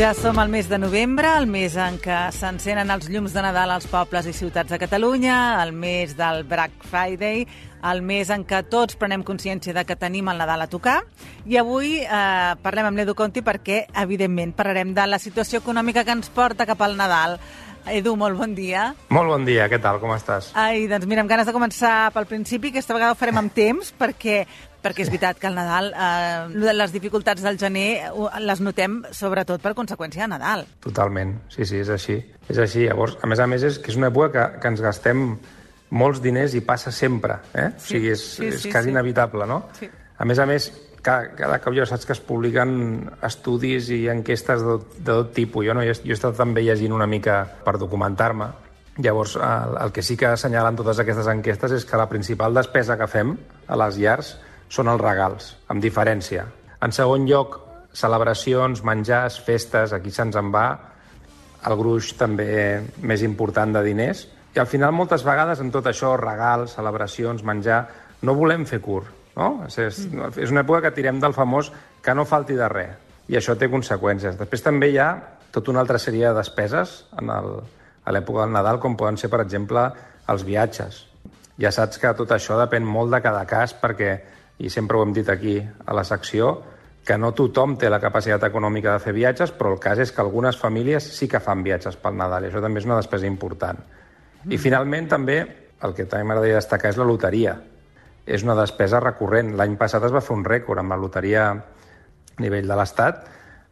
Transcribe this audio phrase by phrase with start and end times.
[0.00, 3.74] Ja som al mes de novembre, el mes en què s'encenen els llums de Nadal
[3.74, 7.42] als pobles i ciutats de Catalunya, el mes del Black Friday,
[7.84, 11.02] el mes en què tots prenem consciència de que tenim el Nadal a tocar.
[11.44, 16.16] I avui eh, parlem amb l'Edu Conti perquè, evidentment, parlarem de la situació econòmica que
[16.16, 17.36] ens porta cap al Nadal.
[17.88, 18.90] Edu, molt bon dia.
[19.08, 20.50] Molt bon dia, què tal, com estàs?
[20.58, 23.94] Ai, doncs mira, amb ganes de començar pel principi, aquesta vegada ho farem amb temps,
[23.96, 24.42] perquè
[24.80, 29.74] perquè és veritat que el Nadal, eh, les dificultats del gener les notem sobretot per
[29.76, 30.64] conseqüència de Nadal.
[30.80, 32.16] Totalment, sí, sí, és així.
[32.48, 34.80] És així, llavors, a més a més, és que és una època que, que ens
[34.80, 35.26] gastem
[35.90, 37.70] molts diners i passa sempre, eh?
[37.76, 38.94] Sí, o sigui, és, sí, és sí, quasi sí.
[38.94, 39.64] inevitable, no?
[39.78, 39.90] Sí.
[40.20, 40.70] A més a més,
[41.02, 45.66] cada, cada cop ja saps que es publiquen estudis i enquestes de, de tot tipus.
[45.66, 48.50] Jo, no, jo, jo he estat també llegint una mica per documentar-me.
[49.00, 52.98] Llavors, el, el que sí que assenyalen totes aquestes enquestes és que la principal despesa
[53.00, 53.34] que fem
[53.66, 54.34] a les llars
[54.70, 56.44] són els regals, amb diferència.
[56.84, 57.58] En segon lloc,
[57.96, 60.68] celebracions, menjars, festes, aquí se'ns en va
[61.68, 64.24] el gruix també més important de diners.
[64.56, 67.82] I al final, moltes vegades, en tot això, regals, celebracions, menjar,
[68.26, 69.19] no volem fer curt.
[69.36, 69.50] No?
[69.66, 71.70] És, és, una època que tirem del famós
[72.02, 72.96] que no falti de res.
[73.30, 74.38] I això té conseqüències.
[74.38, 75.10] Després també hi ha
[75.54, 77.52] tota una altra sèrie de despeses en el,
[78.04, 79.86] a l'època del Nadal, com poden ser, per exemple,
[80.30, 81.04] els viatges.
[81.60, 84.12] Ja saps que tot això depèn molt de cada cas, perquè
[84.60, 86.52] i sempre ho hem dit aquí a la secció,
[87.06, 90.20] que no tothom té la capacitat econòmica de fer viatges, però el cas és que
[90.20, 93.80] algunes famílies sí que fan viatges pel Nadal, i això també és una despesa important.
[94.48, 95.38] I finalment també,
[95.80, 97.56] el que també m'agradaria destacar és la loteria.
[98.26, 99.54] És una despesa recurrent.
[99.58, 103.24] L'any passat es va fer un rècord amb la loteria a nivell de l'Estat.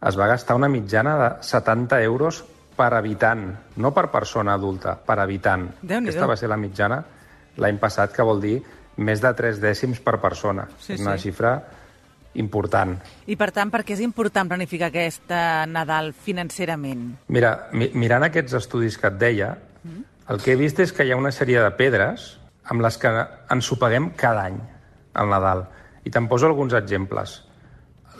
[0.08, 2.44] Es va gastar una mitjana de 70 euros
[2.78, 3.48] per habitant,
[3.82, 5.66] no per persona adulta, per habitant.
[5.82, 7.02] Aquesta va ser la mitjana
[7.58, 8.60] l'any passat, que vol dir
[9.02, 10.68] més de 3 dècims per persona.
[10.78, 11.28] Sí, és una sí.
[11.28, 11.56] xifra
[12.38, 12.94] important.
[13.26, 15.32] I per tant, per què és important planificar aquest
[15.72, 17.08] Nadal financerament?
[17.34, 20.04] Mira, mi mirant aquests estudis que et deia, mm.
[20.34, 22.36] el que he vist és que hi ha una sèrie de pedres
[22.68, 23.10] amb les que
[23.52, 24.58] ens ho paguem cada any,
[25.18, 25.64] al Nadal.
[26.04, 27.38] I te'n poso alguns exemples.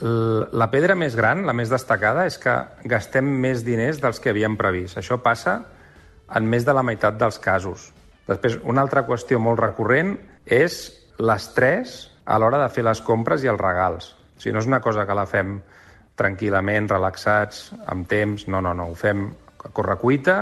[0.01, 2.55] La pedra més gran, la més destacada, és que
[2.89, 4.99] gastem més diners dels que havíem previst.
[5.01, 5.61] Això passa
[6.37, 7.91] en més de la meitat dels casos.
[8.29, 10.15] Després, una altra qüestió molt recurrent
[10.45, 10.79] és
[11.19, 11.99] l'estrès
[12.29, 14.13] a l'hora de fer les compres i els regals.
[14.37, 15.59] O sigui, no és una cosa que la fem
[16.19, 19.25] tranquil·lament, relaxats, amb temps, no, no, no, ho fem
[19.65, 20.39] a correcuita,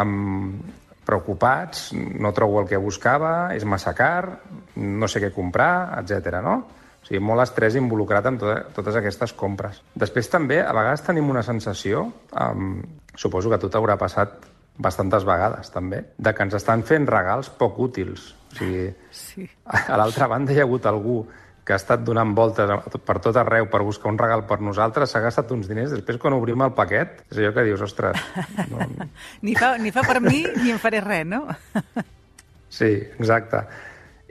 [0.00, 0.64] amb
[1.04, 4.40] preocupats, no trobo el que buscava, és massa car,
[4.76, 6.40] no sé què comprar, etc.
[6.44, 6.56] no?
[7.04, 9.82] O sigui, molt estrès involucrat en tot, totes aquestes compres.
[9.92, 12.06] Després també, a vegades tenim una sensació,
[12.40, 12.78] um,
[13.20, 14.48] suposo que tot haurà passat
[14.80, 18.32] bastantes vegades també, de que ens estan fent regals poc útils.
[18.54, 19.44] O sigui, sí.
[19.68, 21.20] a l'altra banda hi ha hagut algú
[21.64, 22.68] que ha estat donant voltes
[23.08, 26.36] per tot arreu per buscar un regal per nosaltres, s'ha gastat uns diners, després quan
[26.36, 28.20] obrim el paquet, és allò que dius, ostres...
[28.68, 28.84] No...
[29.46, 31.46] ni, fa, ni fa per mi ni em faré res, no?
[32.78, 33.64] sí, exacte.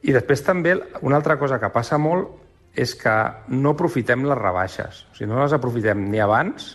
[0.03, 2.39] I després també una altra cosa que passa molt
[2.77, 3.13] és que
[3.53, 5.03] no aprofitem les rebaixes.
[5.09, 6.73] O sigui, no les aprofitem ni abans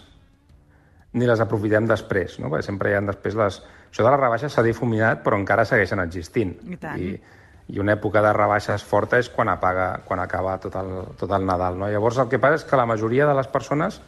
[1.18, 2.50] ni les aprofitem després, no?
[2.52, 3.62] perquè sempre hi ha després les...
[3.88, 6.50] Això de les rebaixes s'ha difuminat, però encara segueixen existint.
[6.68, 7.00] I, tant.
[7.00, 7.37] I,
[7.68, 11.44] i una època de rebaixes forta és quan, apaga, quan acaba tot el, tot el
[11.46, 11.76] Nadal.
[11.76, 11.88] No?
[11.92, 14.00] Llavors el que passa és que la majoria de les persones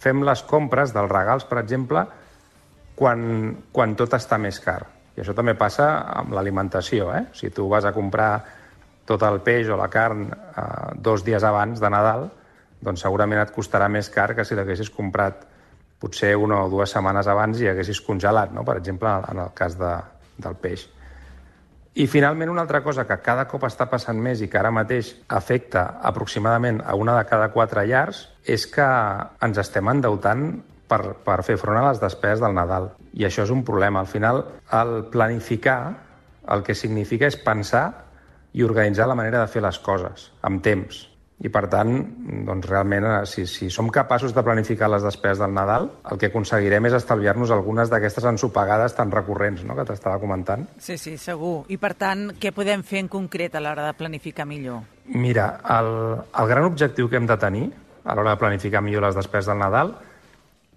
[0.00, 2.02] fem les compres dels regals, per exemple,
[2.98, 3.22] quan,
[3.72, 4.82] quan tot està més car.
[5.14, 5.86] I això també passa
[6.18, 7.12] amb l'alimentació.
[7.14, 7.24] Eh?
[7.36, 8.32] Si tu vas a comprar
[9.06, 12.28] tot el peix o la carn eh, dos dies abans de Nadal,
[12.80, 15.44] doncs segurament et costarà més car que si l'haguessis comprat
[16.00, 18.64] potser una o dues setmanes abans i haguessis congelat, no?
[18.64, 19.92] per exemple, en el cas de,
[20.40, 20.88] del peix.
[22.00, 25.10] I finalment una altra cosa que cada cop està passant més i que ara mateix
[25.36, 28.22] afecta aproximadament a una de cada quatre llars
[28.54, 28.86] és que
[29.44, 30.46] ens estem endeutant
[30.88, 32.88] per, per fer front a les despeses del Nadal.
[33.12, 34.00] I això és un problema.
[34.00, 34.46] Al final,
[34.80, 35.80] el planificar
[36.48, 37.84] el que significa és pensar
[38.56, 41.09] i organitzar la manera de fer les coses, amb temps
[41.40, 41.94] i per tant,
[42.44, 46.28] doncs realment, eh, si, si som capaços de planificar les despeses del Nadal, el que
[46.28, 50.66] aconseguirem és estalviar-nos algunes d'aquestes ensopegades tan recurrents no?, que t'estava comentant.
[50.76, 51.64] Sí, sí, segur.
[51.72, 54.84] I per tant, què podem fer en concret a l'hora de planificar millor?
[55.16, 55.90] Mira, el,
[56.42, 57.64] el gran objectiu que hem de tenir
[58.04, 59.94] a l'hora de planificar millor les despeses del Nadal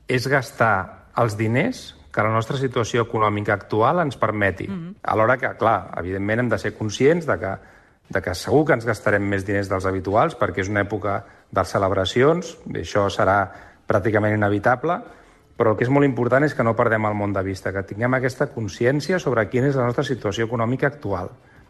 [0.08, 0.76] és gastar
[1.20, 4.68] els diners que la nostra situació econòmica actual ens permeti.
[4.70, 4.96] Mm -hmm.
[5.04, 7.54] Alhora que, clar, evidentment hem de ser conscients de que
[8.10, 11.22] de que segur que ens gastarem més diners dels habituals perquè és una època
[11.54, 13.38] de celebracions, i això serà
[13.88, 15.00] pràcticament inevitable,
[15.58, 17.86] però el que és molt important és que no perdem el món de vista, que
[17.86, 21.30] tinguem aquesta consciència sobre quina és la nostra situació econòmica actual.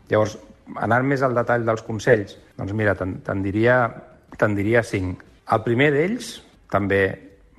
[0.10, 0.38] Llavors,
[0.80, 3.78] anant més al detall dels consells, doncs mira, te'n diria,
[4.38, 5.24] te diria cinc.
[5.52, 6.38] El primer d'ells,
[6.72, 7.04] també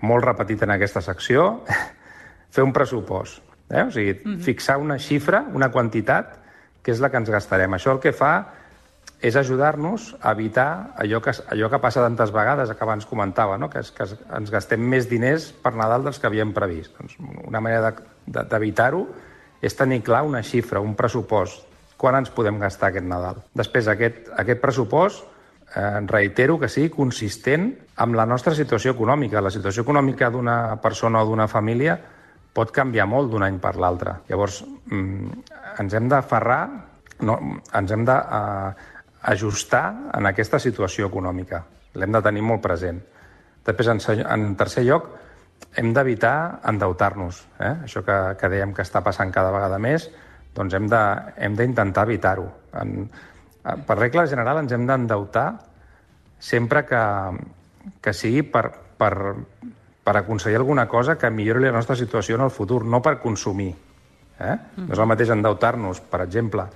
[0.04, 1.64] molt repetit en aquesta secció,
[2.54, 3.42] fer un pressupost.
[3.68, 3.82] Eh?
[3.82, 4.40] O sigui, mm -hmm.
[4.40, 6.38] fixar una xifra, una quantitat,
[6.82, 7.72] que és la que ens gastarem.
[7.72, 8.34] Això el que fa
[9.24, 13.70] és ajudar-nos a evitar allò que, allò que passa tantes vegades, que abans comentava, no?
[13.72, 16.92] que, és, que ens gastem més diners per Nadal dels que havíem previst.
[16.98, 17.16] Doncs
[17.48, 17.94] una manera
[18.26, 21.64] d'evitar-ho de, de, és tenir clar una xifra, un pressupost.
[21.96, 23.40] Quan ens podem gastar aquest Nadal?
[23.56, 25.24] Després, aquest, aquest pressupost
[25.72, 27.70] eh, reitero que sigui consistent
[28.04, 29.40] amb la nostra situació econòmica.
[29.40, 31.96] La situació econòmica d'una persona o d'una família
[32.54, 34.18] pot canviar molt d'un any per l'altre.
[34.28, 34.60] Llavors,
[34.90, 35.46] mm,
[35.80, 36.64] ens hem d'aferrar,
[37.24, 37.38] no,
[37.72, 38.92] ens hem d'ajustar eh,
[40.18, 41.62] en aquesta situació econòmica.
[41.94, 43.00] L'hem de tenir molt present.
[43.64, 45.08] Després, en, en tercer lloc,
[45.76, 47.40] hem d'evitar endeutar-nos.
[47.58, 47.72] Eh?
[47.88, 50.08] Això que, que dèiem que està passant cada vegada més,
[50.54, 52.46] doncs hem d'intentar evitar-ho.
[53.64, 55.48] Per regla general ens hem d'endeutar
[56.38, 57.02] sempre que,
[58.04, 58.68] que sigui per,
[59.00, 59.14] per,
[60.04, 63.72] per aconseguir alguna cosa que millori la nostra situació en el futur, no per consumir.
[64.38, 64.54] Eh?
[64.76, 64.88] Mm.
[64.88, 66.66] No és el mateix endeutar-nos, per exemple,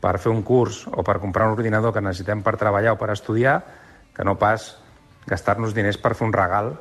[0.00, 3.10] per fer un curs o per comprar un ordinador que necessitem per treballar o per
[3.12, 3.60] estudiar,
[4.16, 4.72] que no pas
[5.28, 6.72] gastar-nos diners per fer un regal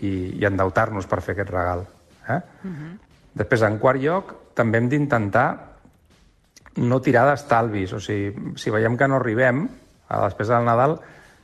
[0.00, 1.84] i, i endeutar-nos per fer aquest regal.
[2.28, 2.40] Eh?
[2.62, 2.98] Mm -hmm.
[3.34, 5.72] Després, en quart lloc, també hem d'intentar
[6.76, 7.92] no tirar d'estalvis.
[7.92, 9.68] O sigui, si veiem que no arribem
[10.08, 11.00] a la despesa del Nadal,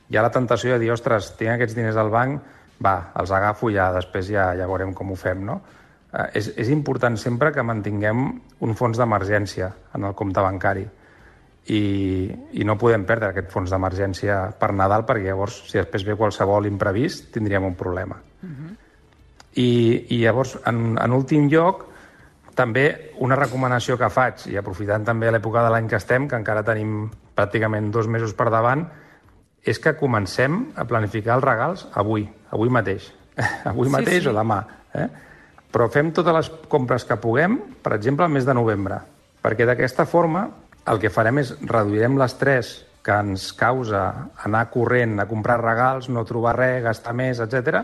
[0.09, 2.41] hi ha la tentació de dir, ostres, tinc aquests diners al banc,
[2.83, 5.61] va, els agafo ja, després ja, ja veurem com ho fem, no?
[6.13, 10.87] Eh, és, és important sempre que mantinguem un fons d'emergència en el compte bancari
[11.67, 11.81] i,
[12.53, 16.69] i no podem perdre aquest fons d'emergència per Nadal perquè llavors, si després ve qualsevol
[16.69, 18.15] imprevist, tindríem un problema.
[18.41, 18.55] Uh mhm.
[18.55, 18.75] -huh.
[19.55, 21.85] I, I llavors, en, en últim lloc,
[22.55, 26.63] també una recomanació que faig, i aprofitant també l'època de l'any que estem, que encara
[26.63, 28.85] tenim pràcticament dos mesos per davant,
[29.63, 33.13] és que comencem a planificar els regals avui, avui mateix.
[33.71, 34.29] avui sí, mateix sí.
[34.29, 34.59] o demà.
[34.93, 35.07] Eh?
[35.71, 38.99] Però fem totes les compres que puguem, per exemple, al mes de novembre,
[39.43, 40.47] perquè d'aquesta forma
[40.89, 44.03] el que farem és reduirem l'estrès que ens causa
[44.43, 47.83] anar corrent a comprar regals, no trobar res, gastar més, etc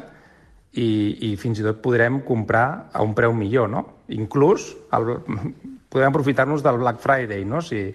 [0.76, 0.88] i,
[1.32, 3.84] i fins i tot podrem comprar a un preu millor, no?
[4.16, 5.16] Inclús el,
[5.92, 7.64] podem aprofitar-nos del Black Friday, no?
[7.64, 7.88] Si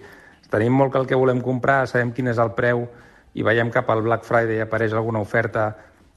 [0.51, 2.87] tenim molt que el que volem comprar, sabem quin és el preu
[3.37, 5.69] i veiem cap al Black Friday apareix alguna oferta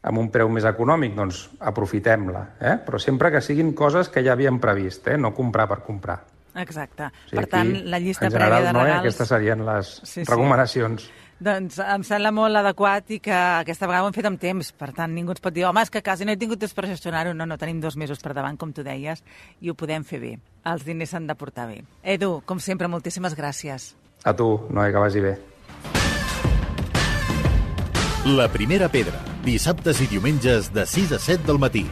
[0.04, 2.42] amb un preu més econòmic, doncs aprofitem-la.
[2.60, 2.74] Eh?
[2.84, 5.16] Però sempre que siguin coses que ja havíem previst, eh?
[5.16, 6.18] no comprar per comprar.
[6.62, 7.10] Exacte.
[7.10, 8.78] O sigui, per tant, la llista prèvia de regals...
[8.78, 11.08] No, aquestes serien les sí, recomanacions.
[11.08, 11.20] Sí.
[11.44, 14.70] Doncs em sembla molt adequat i que aquesta vegada ho hem fet amb temps.
[14.78, 16.86] Per tant, ningú ens pot dir, home, és que quasi no he tingut temps per
[16.88, 17.34] gestionar-ho.
[17.34, 19.24] No, no, tenim dos mesos per davant, com tu deies,
[19.60, 20.32] i ho podem fer bé.
[20.70, 21.82] Els diners s'han de portar bé.
[22.16, 23.92] Edu, com sempre, moltíssimes gràcies.
[24.24, 25.36] A tu, Noé, que vagi bé.
[28.24, 31.84] La primera pedra, dissabtes i diumenges de 6 a 7 del matí.